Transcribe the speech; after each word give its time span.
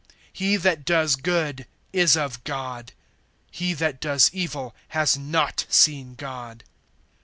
He 0.33 0.55
that 0.55 0.83
does 0.83 1.15
good, 1.15 1.67
is 1.93 2.17
of 2.17 2.43
God; 2.43 2.93
he 3.51 3.75
that 3.75 4.01
does 4.01 4.31
evil, 4.33 4.75
has 4.87 5.15
not 5.15 5.67
seen 5.69 6.15
God. 6.15 6.63